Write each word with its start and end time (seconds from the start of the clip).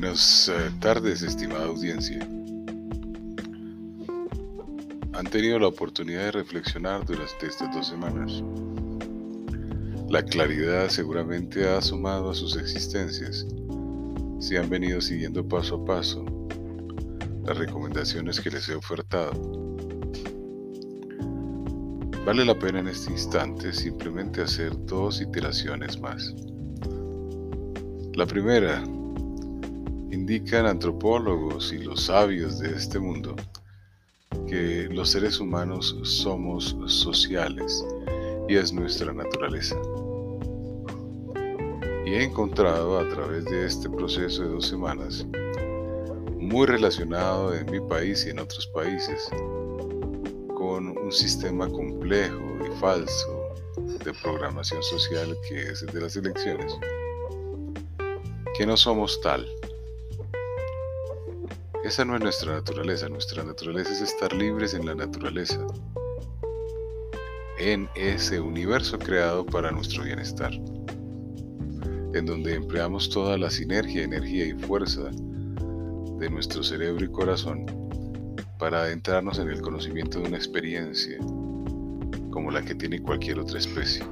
Buenas 0.00 0.48
eh, 0.48 0.70
tardes, 0.78 1.22
estimada 1.22 1.64
audiencia. 1.64 2.20
Han 5.12 5.26
tenido 5.28 5.58
la 5.58 5.66
oportunidad 5.66 6.26
de 6.26 6.30
reflexionar 6.30 7.04
durante 7.04 7.48
estas 7.48 7.74
dos 7.74 7.88
semanas. 7.88 8.44
La 10.08 10.22
claridad 10.22 10.88
seguramente 10.88 11.68
ha 11.68 11.82
sumado 11.82 12.30
a 12.30 12.34
sus 12.36 12.56
existencias 12.56 13.44
si 14.38 14.56
han 14.56 14.70
venido 14.70 15.00
siguiendo 15.00 15.48
paso 15.48 15.82
a 15.82 15.84
paso 15.84 16.24
las 17.44 17.58
recomendaciones 17.58 18.40
que 18.40 18.50
les 18.50 18.68
he 18.68 18.76
ofertado. 18.76 19.32
Vale 22.24 22.44
la 22.44 22.56
pena 22.56 22.78
en 22.78 22.86
este 22.86 23.10
instante 23.10 23.72
simplemente 23.72 24.42
hacer 24.42 24.70
dos 24.86 25.20
iteraciones 25.20 25.98
más. 26.00 26.36
La 28.14 28.26
primera, 28.26 28.84
indican 30.10 30.66
antropólogos 30.66 31.72
y 31.72 31.78
los 31.78 32.04
sabios 32.04 32.58
de 32.58 32.74
este 32.74 32.98
mundo 32.98 33.36
que 34.46 34.88
los 34.90 35.10
seres 35.10 35.40
humanos 35.40 35.96
somos 36.02 36.76
sociales 36.86 37.84
y 38.48 38.56
es 38.56 38.72
nuestra 38.72 39.12
naturaleza. 39.12 39.76
Y 42.06 42.14
he 42.14 42.24
encontrado 42.24 42.98
a 42.98 43.08
través 43.08 43.44
de 43.44 43.66
este 43.66 43.90
proceso 43.90 44.42
de 44.42 44.48
dos 44.48 44.66
semanas, 44.66 45.26
muy 46.38 46.66
relacionado 46.66 47.54
en 47.54 47.70
mi 47.70 47.80
país 47.80 48.24
y 48.26 48.30
en 48.30 48.38
otros 48.38 48.66
países, 48.68 49.28
con 50.56 50.96
un 50.96 51.12
sistema 51.12 51.68
complejo 51.68 52.56
y 52.66 52.80
falso 52.80 53.52
de 54.04 54.12
programación 54.22 54.82
social 54.82 55.36
que 55.46 55.60
es 55.60 55.82
el 55.82 55.92
de 55.92 56.00
las 56.00 56.16
elecciones, 56.16 56.72
que 58.56 58.66
no 58.66 58.76
somos 58.76 59.20
tal 59.20 59.46
esa 61.84 62.04
no 62.04 62.16
es 62.16 62.22
nuestra 62.22 62.54
naturaleza, 62.54 63.08
nuestra 63.08 63.44
naturaleza 63.44 63.92
es 63.92 64.00
estar 64.00 64.32
libres 64.32 64.74
en 64.74 64.84
la 64.84 64.94
naturaleza, 64.94 65.64
en 67.58 67.88
ese 67.94 68.40
universo 68.40 68.98
creado 68.98 69.46
para 69.46 69.70
nuestro 69.70 70.04
bienestar, 70.04 70.52
en 70.52 72.26
donde 72.26 72.54
empleamos 72.54 73.08
toda 73.10 73.38
la 73.38 73.50
sinergia, 73.50 74.02
energía 74.02 74.46
y 74.46 74.54
fuerza 74.54 75.10
de 76.18 76.30
nuestro 76.30 76.62
cerebro 76.62 77.04
y 77.04 77.08
corazón 77.08 77.66
para 78.58 78.82
adentrarnos 78.82 79.38
en 79.38 79.48
el 79.50 79.60
conocimiento 79.60 80.20
de 80.20 80.28
una 80.28 80.36
experiencia 80.36 81.18
como 82.30 82.50
la 82.50 82.62
que 82.62 82.74
tiene 82.74 83.00
cualquier 83.00 83.38
otra 83.38 83.58
especie. 83.58 84.04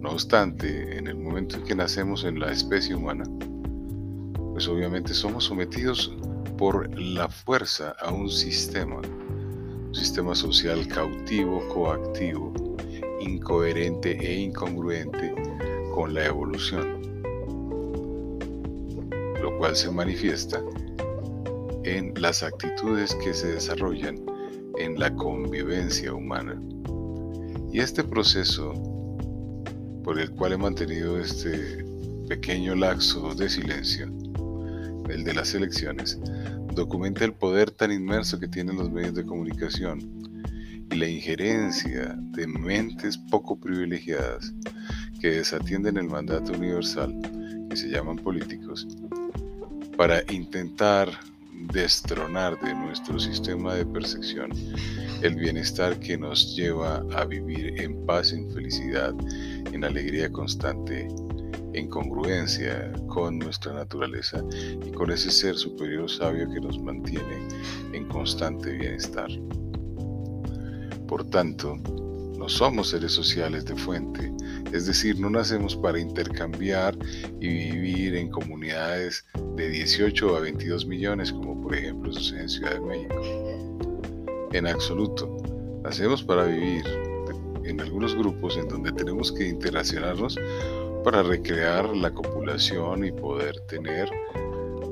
No 0.00 0.10
obstante, 0.10 0.98
en 0.98 1.06
el 1.06 1.16
momento 1.16 1.56
en 1.56 1.64
que 1.64 1.74
nacemos 1.74 2.24
en 2.24 2.38
la 2.38 2.52
especie 2.52 2.94
humana, 2.94 3.24
pues 4.56 4.68
obviamente 4.68 5.12
somos 5.12 5.44
sometidos 5.44 6.16
por 6.56 6.88
la 6.98 7.28
fuerza 7.28 7.90
a 8.00 8.10
un 8.10 8.30
sistema, 8.30 9.02
un 9.02 9.94
sistema 9.94 10.34
social 10.34 10.88
cautivo, 10.88 11.62
coactivo, 11.68 12.54
incoherente 13.20 14.12
e 14.12 14.40
incongruente 14.40 15.34
con 15.94 16.14
la 16.14 16.24
evolución, 16.24 17.02
lo 19.42 19.58
cual 19.58 19.76
se 19.76 19.90
manifiesta 19.90 20.62
en 21.84 22.14
las 22.16 22.42
actitudes 22.42 23.14
que 23.16 23.34
se 23.34 23.48
desarrollan 23.48 24.24
en 24.78 24.98
la 24.98 25.14
convivencia 25.16 26.14
humana. 26.14 26.58
Y 27.74 27.80
este 27.80 28.02
proceso 28.02 28.72
por 30.02 30.18
el 30.18 30.30
cual 30.30 30.54
he 30.54 30.56
mantenido 30.56 31.18
este 31.18 31.84
pequeño 32.26 32.74
laxo 32.74 33.34
de 33.34 33.50
silencio 33.50 34.10
el 35.08 35.24
de 35.24 35.34
las 35.34 35.54
elecciones, 35.54 36.18
documenta 36.74 37.24
el 37.24 37.32
poder 37.32 37.70
tan 37.70 37.92
inmerso 37.92 38.38
que 38.38 38.48
tienen 38.48 38.76
los 38.76 38.90
medios 38.90 39.14
de 39.14 39.24
comunicación 39.24 40.00
y 40.90 40.96
la 40.96 41.08
injerencia 41.08 42.16
de 42.32 42.46
mentes 42.46 43.16
poco 43.16 43.58
privilegiadas 43.58 44.52
que 45.20 45.30
desatienden 45.30 45.96
el 45.96 46.08
mandato 46.08 46.52
universal, 46.52 47.14
que 47.70 47.76
se 47.76 47.88
llaman 47.88 48.16
políticos, 48.16 48.86
para 49.96 50.22
intentar 50.30 51.08
destronar 51.72 52.60
de 52.60 52.74
nuestro 52.74 53.18
sistema 53.18 53.74
de 53.74 53.86
percepción 53.86 54.50
el 55.22 55.34
bienestar 55.34 55.98
que 55.98 56.18
nos 56.18 56.54
lleva 56.54 57.02
a 57.14 57.24
vivir 57.24 57.80
en 57.80 58.04
paz, 58.06 58.32
en 58.32 58.50
felicidad, 58.52 59.14
en 59.72 59.84
alegría 59.84 60.30
constante 60.30 61.08
en 61.76 61.88
congruencia 61.88 62.90
con 63.06 63.38
nuestra 63.38 63.74
naturaleza 63.74 64.42
y 64.84 64.90
con 64.92 65.10
ese 65.10 65.30
ser 65.30 65.56
superior 65.56 66.10
sabio 66.10 66.50
que 66.50 66.60
nos 66.60 66.80
mantiene 66.80 67.48
en 67.92 68.06
constante 68.08 68.72
bienestar. 68.72 69.28
Por 71.06 71.28
tanto, 71.28 71.76
no 72.38 72.48
somos 72.48 72.90
seres 72.90 73.12
sociales 73.12 73.64
de 73.66 73.76
fuente, 73.76 74.32
es 74.72 74.86
decir, 74.86 75.20
no 75.20 75.30
nacemos 75.30 75.76
para 75.76 76.00
intercambiar 76.00 76.96
y 77.40 77.48
vivir 77.48 78.16
en 78.16 78.30
comunidades 78.30 79.24
de 79.54 79.68
18 79.68 80.36
a 80.36 80.40
22 80.40 80.86
millones, 80.86 81.30
como 81.30 81.60
por 81.62 81.74
ejemplo 81.74 82.12
sucede 82.12 82.42
en 82.42 82.48
Ciudad 82.48 82.72
de 82.72 82.80
México. 82.80 83.20
En 84.52 84.66
absoluto, 84.66 85.36
nacemos 85.84 86.22
para 86.22 86.46
vivir 86.46 86.84
en 87.64 87.80
algunos 87.80 88.14
grupos 88.14 88.56
en 88.56 88.68
donde 88.68 88.92
tenemos 88.92 89.32
que 89.32 89.48
interaccionarnos 89.48 90.38
para 91.06 91.22
recrear 91.22 91.88
la 91.96 92.10
copulación 92.10 93.04
y 93.04 93.12
poder 93.12 93.60
tener 93.68 94.10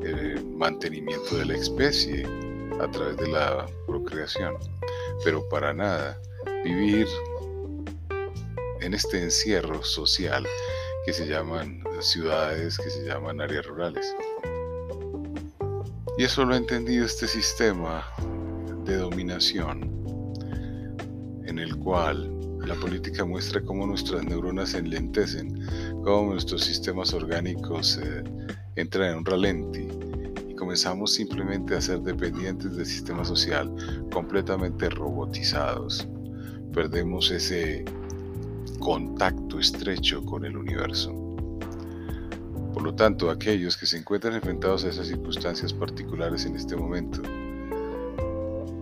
el 0.05 0.37
eh, 0.37 0.41
mantenimiento 0.57 1.37
de 1.37 1.45
la 1.45 1.57
especie 1.57 2.25
a 2.81 2.89
través 2.89 3.17
de 3.17 3.27
la 3.27 3.67
procreación. 3.85 4.55
Pero 5.25 5.43
para 5.49 5.75
nada 5.75 6.17
vivir 6.63 7.09
en 8.81 8.95
este 8.95 9.25
encierro 9.25 9.83
social 9.83 10.47
que 11.05 11.13
se 11.13 11.27
llaman 11.27 11.83
ciudades, 11.99 12.79
que 12.79 12.91
se 12.91 13.05
llaman 13.05 13.41
áreas 13.41 13.67
rurales. 13.67 14.15
Y 16.17 16.23
eso 16.23 16.45
lo 16.45 16.55
ha 16.55 16.59
entendido 16.59 17.07
este 17.07 17.27
sistema 17.27 18.07
de 18.85 18.99
dominación 18.99 19.91
en 21.45 21.59
el 21.59 21.77
cual 21.79 22.31
la 22.67 22.75
política 22.77 23.25
muestra 23.25 23.63
cómo 23.63 23.87
nuestras 23.87 24.25
neuronas 24.25 24.71
se 24.71 24.79
enlentecen, 24.79 25.67
cómo 26.03 26.33
nuestros 26.33 26.65
sistemas 26.65 27.13
orgánicos 27.13 27.99
eh, 28.03 28.25
entran 28.77 29.11
en 29.11 29.19
un 29.19 29.25
ralenti 29.25 29.87
y 30.49 30.55
comenzamos 30.55 31.13
simplemente 31.13 31.75
a 31.75 31.81
ser 31.81 32.01
dependientes 32.01 32.75
del 32.77 32.87
sistema 32.87 33.25
social, 33.25 33.71
completamente 34.11 34.89
robotizados. 34.89 36.09
Perdemos 36.73 37.31
ese 37.31 37.85
contacto 38.81 39.59
estrecho 39.59 40.25
con 40.25 40.45
el 40.45 40.57
universo. 40.57 41.13
Por 42.73 42.83
lo 42.83 42.95
tanto, 42.95 43.31
aquellos 43.31 43.77
que 43.77 43.87
se 43.87 43.99
encuentran 43.99 44.35
enfrentados 44.35 44.85
a 44.85 44.89
esas 44.89 45.07
circunstancias 45.07 45.73
particulares 45.73 46.45
en 46.47 46.57
este 46.57 46.77
momento, 46.77 47.23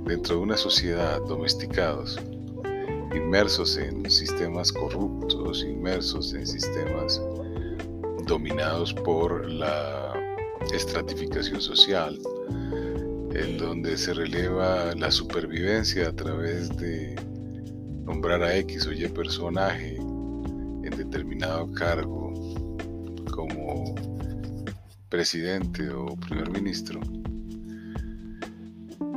dentro 0.06 0.36
de 0.36 0.42
una 0.42 0.56
sociedad 0.56 1.20
domesticados, 1.26 2.18
inmersos 3.14 3.76
en 3.76 4.10
sistemas 4.10 4.72
corruptos, 4.72 5.64
inmersos 5.64 6.32
en 6.34 6.46
sistemas 6.46 7.20
dominados 8.26 8.94
por 8.94 9.48
la 9.50 10.12
estratificación 10.72 11.60
social, 11.60 12.18
en 13.34 13.58
donde 13.58 13.96
se 13.96 14.14
releva 14.14 14.94
la 14.94 15.10
supervivencia 15.10 16.08
a 16.08 16.12
través 16.12 16.74
de 16.76 17.14
nombrar 18.04 18.42
a 18.42 18.56
X 18.56 18.86
o 18.86 18.92
Y 18.92 19.06
personaje 19.08 19.96
en 19.96 20.90
determinado 20.96 21.70
cargo 21.72 22.32
como 23.32 23.94
presidente 25.08 25.88
o 25.90 26.16
primer 26.16 26.50
ministro, 26.50 27.00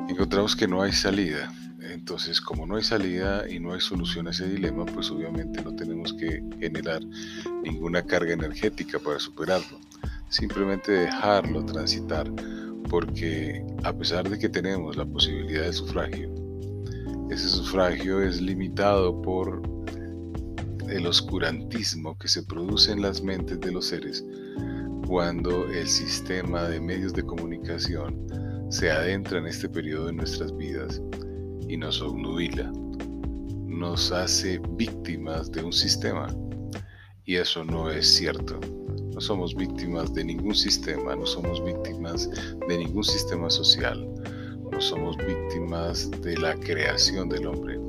encontramos 0.10 0.56
que 0.56 0.68
no 0.68 0.82
hay 0.82 0.92
salida 0.92 1.52
entonces, 1.96 2.42
como 2.42 2.68
no 2.68 2.76
hay 2.76 2.84
salida 2.84 3.50
y 3.50 3.58
no 3.58 3.74
hay 3.74 3.80
solución 3.80 4.28
a 4.28 4.32
ese 4.32 4.50
dilema, 4.50 4.86
pues 4.86 5.10
obviamente 5.10 5.64
no 5.64 5.74
tenemos 5.74 6.12
que 6.12 6.44
generar 6.60 7.02
ninguna 7.64 8.04
carga 8.04 8.34
energética 8.34 9.00
para 9.00 9.18
superarlo. 9.18 9.80
Simplemente 10.28 10.92
dejarlo 10.92 11.64
transitar, 11.64 12.30
porque 12.90 13.66
a 13.86 13.94
pesar 13.94 14.30
de 14.30 14.38
que 14.38 14.50
tenemos 14.50 14.98
la 14.98 15.06
posibilidad 15.06 15.62
de 15.62 15.72
sufragio, 15.72 16.30
ese 17.30 17.48
sufragio 17.48 18.22
es 18.22 18.42
limitado 18.42 19.22
por 19.22 19.62
el 20.90 21.08
oscurantismo 21.08 22.18
que 22.18 22.28
se 22.28 22.44
produce 22.44 22.92
en 22.92 23.04
las 23.04 23.22
mentes 23.24 23.62
de 23.62 23.72
los 23.72 23.88
seres 23.88 24.24
cuando 25.08 25.70
el 25.70 25.88
sistema 25.88 26.64
de 26.64 26.82
medios 26.82 27.14
de 27.14 27.24
comunicación 27.24 28.28
se 28.70 28.92
adentra 28.92 29.40
en 29.40 29.48
este 29.48 29.70
periodo 29.70 30.08
de 30.08 30.14
nuestras 30.14 30.56
vidas 30.58 31.02
y 31.68 31.78
nos 31.78 32.02
obnubila, 32.02 32.72
nos 33.66 34.12
hace 34.12 34.60
víctimas 34.72 35.52
de 35.52 35.64
un 35.64 35.74
sistema. 35.74 36.28
Y 37.26 37.36
eso 37.36 37.64
no 37.64 37.90
es 37.90 38.16
cierto. 38.16 38.60
No 39.14 39.22
somos 39.22 39.56
víctimas 39.56 40.14
de 40.14 40.26
ningún 40.26 40.56
sistema, 40.56 41.16
no 41.16 41.26
somos 41.26 41.64
víctimas 41.64 42.30
de 42.68 42.78
ningún 42.78 43.04
sistema 43.04 43.50
social, 43.50 44.06
no 44.72 44.82
somos 44.82 45.18
víctimas 45.18 46.12
de 46.22 46.38
la 46.38 46.56
creación 46.56 47.30
del 47.30 47.48
hombre. 47.48 47.80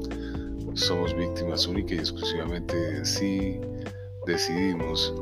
Somos 0.74 1.16
víctimas 1.16 1.66
única 1.66 1.94
y 1.94 1.98
exclusivamente 1.98 3.04
si 3.04 3.58
decidimos 4.26 5.14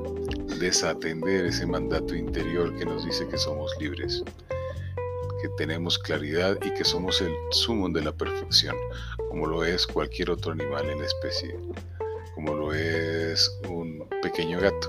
desatender 0.58 1.46
ese 1.46 1.66
mandato 1.66 2.14
interior 2.14 2.74
que 2.76 2.84
nos 2.84 3.04
dice 3.04 3.26
que 3.28 3.38
somos 3.38 3.70
libres, 3.80 4.22
que 5.44 5.50
tenemos 5.58 5.98
claridad 5.98 6.58
y 6.64 6.72
que 6.72 6.84
somos 6.84 7.20
el 7.20 7.34
sumo 7.50 7.90
de 7.90 8.00
la 8.00 8.12
perfección, 8.12 8.74
como 9.28 9.46
lo 9.46 9.62
es 9.62 9.86
cualquier 9.86 10.30
otro 10.30 10.52
animal 10.52 10.88
en 10.88 11.00
la 11.00 11.04
especie, 11.04 11.54
como 12.34 12.54
lo 12.54 12.72
es 12.72 13.54
un 13.68 14.08
pequeño 14.22 14.58
gato. 14.58 14.88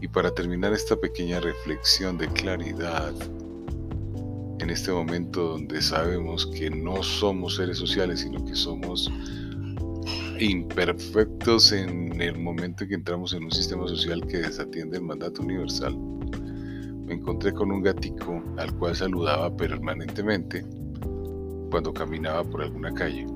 Y 0.00 0.08
para 0.08 0.34
terminar 0.34 0.72
esta 0.72 0.96
pequeña 0.96 1.38
reflexión 1.38 2.18
de 2.18 2.26
claridad, 2.32 3.14
en 4.58 4.70
este 4.70 4.90
momento 4.90 5.50
donde 5.50 5.80
sabemos 5.82 6.44
que 6.46 6.68
no 6.68 7.00
somos 7.04 7.54
seres 7.54 7.78
sociales, 7.78 8.20
sino 8.20 8.44
que 8.44 8.56
somos 8.56 9.08
imperfectos 10.40 11.70
en 11.70 12.20
el 12.20 12.36
momento 12.40 12.82
en 12.82 12.90
que 12.90 12.96
entramos 12.96 13.34
en 13.34 13.44
un 13.44 13.52
sistema 13.52 13.86
social 13.86 14.26
que 14.26 14.38
desatiende 14.38 14.96
el 14.96 15.04
mandato 15.04 15.42
universal. 15.42 15.96
Me 17.08 17.14
encontré 17.14 17.52
con 17.52 17.72
un 17.72 17.82
gatico 17.82 18.40
al 18.56 18.72
cual 18.74 18.94
saludaba 18.94 19.54
permanentemente 19.56 20.64
cuando 21.70 21.92
caminaba 21.92 22.44
por 22.44 22.62
alguna 22.62 22.94
calle. 22.94 23.26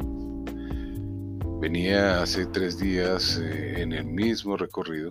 Venía 1.61 2.23
hace 2.23 2.47
tres 2.47 2.79
días 2.79 3.41
eh, 3.43 3.83
en 3.83 3.93
el 3.93 4.05
mismo 4.05 4.57
recorrido 4.57 5.11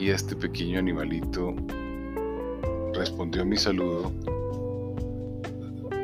y 0.00 0.10
este 0.10 0.34
pequeño 0.34 0.80
animalito 0.80 1.54
respondió 2.94 3.42
a 3.42 3.44
mi 3.44 3.56
saludo, 3.56 4.12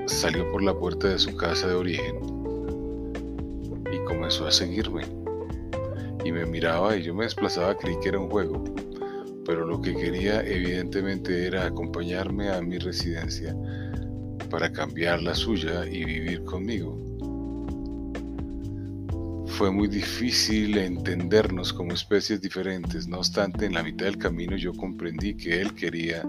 salió 0.07 0.51
por 0.53 0.63
la 0.63 0.75
puerta 0.75 1.09
de 1.09 1.19
su 1.19 1.37
casa 1.37 1.67
de 1.67 1.75
origen 1.75 2.41
comenzó 4.11 4.47
a 4.47 4.51
seguirme. 4.51 5.03
Y 6.25 6.33
me 6.33 6.45
miraba 6.45 6.97
y 6.97 7.03
yo 7.03 7.15
me 7.15 7.25
desplazaba, 7.25 7.77
creí 7.77 7.99
que 8.01 8.11
era 8.11 8.19
un 8.19 8.29
juego. 8.29 8.63
Pero 9.51 9.67
lo 9.67 9.83
que 9.83 9.97
quería 9.97 10.43
evidentemente 10.43 11.45
era 11.45 11.67
acompañarme 11.67 12.51
a 12.51 12.63
mi 12.63 12.79
residencia 12.79 13.53
para 14.49 14.71
cambiar 14.71 15.21
la 15.21 15.35
suya 15.35 15.85
y 15.89 16.05
vivir 16.05 16.45
conmigo. 16.45 16.97
Fue 19.49 19.73
muy 19.73 19.89
difícil 19.89 20.79
entendernos 20.79 21.73
como 21.73 21.95
especies 21.95 22.41
diferentes, 22.41 23.09
no 23.09 23.19
obstante 23.19 23.67
en 23.67 23.75
la 23.75 23.83
mitad 23.83 24.07
del 24.07 24.19
camino 24.19 24.57
yo 24.57 24.73
comprendí 24.73 25.35
que 25.35 25.61
él 25.61 25.75
quería 25.75 26.23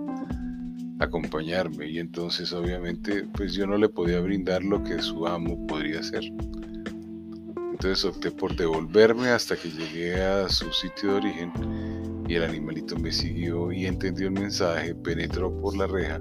acompañarme 0.97 1.91
y 1.91 1.99
entonces 1.99 2.51
obviamente 2.53 3.27
pues 3.37 3.53
yo 3.53 3.67
no 3.67 3.77
le 3.77 3.89
podía 3.89 4.19
brindar 4.19 4.63
lo 4.63 4.83
que 4.83 4.99
su 4.99 5.27
amo 5.27 5.67
podría 5.67 5.99
hacer. 5.99 6.23
Entonces 7.71 8.03
opté 8.03 8.31
por 8.31 8.55
devolverme 8.55 9.29
hasta 9.29 9.55
que 9.55 9.69
llegué 9.69 10.23
a 10.23 10.49
su 10.49 10.73
sitio 10.73 11.11
de 11.11 11.15
origen 11.17 12.10
y 12.31 12.35
el 12.35 12.43
animalito 12.43 12.95
me 12.95 13.11
siguió 13.11 13.73
y 13.73 13.87
entendió 13.87 14.27
el 14.27 14.33
mensaje, 14.33 14.95
penetró 14.95 15.53
por 15.59 15.75
la 15.75 15.85
reja, 15.85 16.17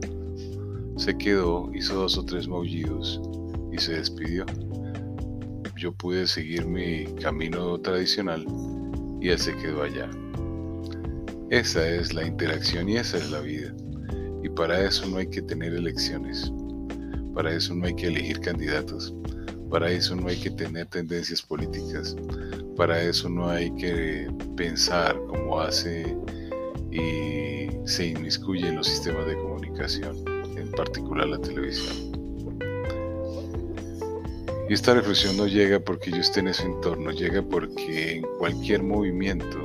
se 0.97 1.17
quedó, 1.17 1.71
hizo 1.73 1.95
dos 1.95 2.19
o 2.19 2.25
tres 2.25 2.49
maullidos 2.49 3.21
y 3.71 3.79
se 3.79 3.93
despidió. 3.93 4.45
Yo 5.77 5.93
pude 5.93 6.27
seguir 6.27 6.67
mi 6.67 7.05
camino 7.23 7.79
tradicional 7.79 8.45
y 9.21 9.29
él 9.29 9.39
se 9.39 9.55
quedó 9.59 9.85
allá. 9.85 10.11
Esa 11.51 11.89
es 11.89 12.13
la 12.13 12.27
interacción 12.27 12.89
y 12.89 12.97
esa 12.97 13.17
es 13.17 13.31
la 13.31 13.39
vida. 13.39 13.73
Y 14.43 14.49
para 14.49 14.85
eso 14.85 15.07
no 15.07 15.19
hay 15.19 15.29
que 15.29 15.43
tener 15.43 15.75
elecciones. 15.75 16.53
Para 17.35 17.55
eso 17.55 17.73
no 17.73 17.87
hay 17.87 17.95
que 17.95 18.09
elegir 18.09 18.41
candidatos. 18.41 19.15
Para 19.71 19.89
eso 19.93 20.17
no 20.17 20.27
hay 20.27 20.41
que 20.41 20.51
tener 20.51 20.87
tendencias 20.87 21.41
políticas. 21.41 22.17
Para 22.81 22.99
eso 23.03 23.29
no 23.29 23.51
hay 23.51 23.71
que 23.73 24.27
pensar 24.57 25.15
como 25.27 25.61
hace 25.61 26.17
y 26.91 27.69
se 27.85 28.07
inmiscuye 28.07 28.69
en 28.69 28.77
los 28.77 28.87
sistemas 28.87 29.27
de 29.27 29.37
comunicación, 29.37 30.17
en 30.57 30.71
particular 30.71 31.29
la 31.29 31.39
televisión. 31.39 32.11
Y 34.67 34.73
esta 34.73 34.95
reflexión 34.95 35.37
no 35.37 35.47
llega 35.47 35.79
porque 35.79 36.11
yo 36.11 36.17
esté 36.17 36.41
en 36.41 36.49
ese 36.49 36.63
entorno, 36.63 37.11
llega 37.11 37.43
porque 37.43 38.13
en 38.13 38.23
cualquier 38.39 38.83
movimiento, 38.83 39.59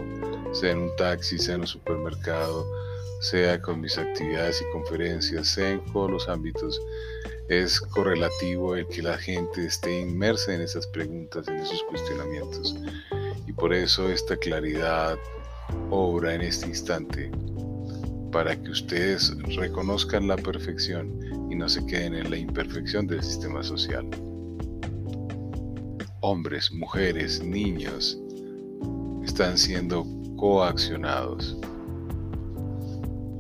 sea 0.52 0.72
en 0.72 0.80
un 0.80 0.96
taxi, 0.98 1.40
sea 1.40 1.56
en 1.56 1.62
un 1.62 1.68
supermercado, 1.68 2.66
sea 3.22 3.62
con 3.62 3.80
mis 3.80 3.98
actividades 3.98 4.62
y 4.62 4.70
conferencias, 4.74 5.48
sea 5.48 5.70
en 5.70 5.86
todos 5.94 6.12
los 6.12 6.28
ámbitos, 6.28 6.82
es 7.50 7.80
correlativo 7.80 8.76
el 8.76 8.88
que 8.88 9.04
la 9.04 9.18
gente 9.18 9.66
esté 9.66 10.02
inmersa 10.02 10.56
en 10.56 10.62
esas 10.62 10.88
preguntas, 10.88 11.48
en 11.48 11.58
esos 11.58 11.84
cuestionamientos. 11.84 12.76
Y 13.46 13.54
por 13.54 13.74
eso 13.74 14.10
esta 14.10 14.36
claridad 14.38 15.18
obra 15.92 16.34
en 16.34 16.42
este 16.42 16.68
instante, 16.68 17.32
para 18.32 18.56
que 18.56 18.72
ustedes 18.72 19.36
reconozcan 19.56 20.28
la 20.28 20.38
perfección 20.38 21.20
y 21.52 21.56
no 21.56 21.70
se 21.70 21.86
queden 21.86 22.16
en 22.16 22.32
la 22.32 22.38
imperfección 22.38 23.06
del 23.06 23.22
sistema 23.24 23.64
social. 23.64 24.08
Hombres, 26.22 26.72
mujeres, 26.72 27.44
niños 27.44 28.20
están 29.24 29.58
siendo 29.58 30.06
coaccionados. 30.38 31.56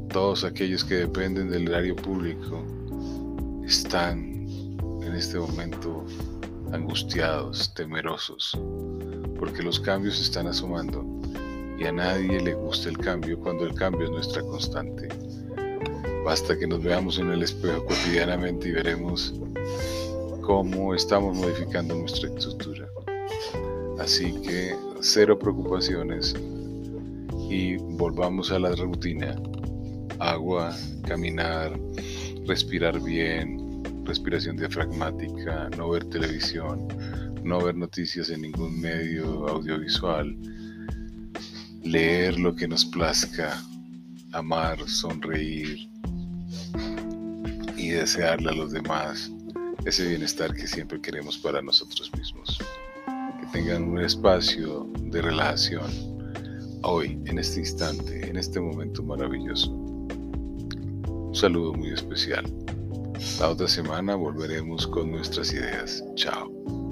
Todos 0.09 0.43
aquellos 0.43 0.85
que 0.85 0.95
dependen 0.95 1.49
del 1.49 1.67
erario 1.67 1.95
público 1.95 2.63
están 3.65 4.47
en 5.01 5.15
este 5.15 5.39
momento 5.39 6.05
angustiados, 6.71 7.73
temerosos, 7.73 8.57
porque 9.39 9.63
los 9.63 9.79
cambios 9.79 10.21
están 10.21 10.47
asomando 10.47 11.03
y 11.77 11.85
a 11.85 11.91
nadie 11.91 12.41
le 12.41 12.53
gusta 12.53 12.89
el 12.89 12.97
cambio 12.97 13.39
cuando 13.39 13.65
el 13.65 13.73
cambio 13.73 14.05
es 14.05 14.11
nuestra 14.11 14.41
constante. 14.43 15.09
Basta 16.23 16.57
que 16.57 16.67
nos 16.67 16.81
veamos 16.83 17.19
en 17.19 17.31
el 17.31 17.43
espejo 17.43 17.85
cotidianamente 17.85 18.69
y 18.69 18.71
veremos 18.71 19.33
cómo 20.41 20.93
estamos 20.93 21.35
modificando 21.35 21.95
nuestra 21.95 22.29
estructura. 22.29 22.87
Así 23.99 24.33
que 24.41 24.75
cero 25.01 25.37
preocupaciones 25.37 26.35
y 27.49 27.77
volvamos 27.77 28.51
a 28.51 28.59
la 28.59 28.75
rutina. 28.75 29.35
Agua, 30.19 30.75
caminar, 31.07 31.77
respirar 32.47 33.01
bien, 33.01 33.83
respiración 34.05 34.57
diafragmática, 34.57 35.69
no 35.77 35.89
ver 35.89 36.05
televisión, 36.05 36.87
no 37.43 37.59
ver 37.59 37.75
noticias 37.75 38.29
en 38.29 38.41
ningún 38.41 38.79
medio 38.79 39.47
audiovisual, 39.47 40.35
leer 41.83 42.39
lo 42.39 42.55
que 42.55 42.67
nos 42.67 42.85
plazca, 42.85 43.61
amar, 44.31 44.77
sonreír 44.87 45.89
y 47.77 47.89
desearle 47.89 48.49
a 48.49 48.53
los 48.53 48.71
demás 48.71 49.31
ese 49.85 50.07
bienestar 50.07 50.53
que 50.53 50.67
siempre 50.67 50.99
queremos 50.99 51.37
para 51.37 51.61
nosotros 51.61 52.11
mismos. 52.17 52.57
Que 53.39 53.45
tengan 53.51 53.83
un 53.83 53.99
espacio 54.01 54.89
de 54.99 55.21
relajación 55.21 55.91
hoy, 56.81 57.19
en 57.25 57.39
este 57.39 57.59
instante, 57.59 58.27
en 58.27 58.37
este 58.37 58.59
momento 58.59 59.03
maravilloso 59.03 59.84
saludo 61.35 61.73
muy 61.73 61.89
especial. 61.89 62.45
La 63.39 63.49
otra 63.49 63.67
semana 63.67 64.15
volveremos 64.15 64.87
con 64.87 65.11
nuestras 65.11 65.53
ideas. 65.53 66.03
Chao. 66.15 66.84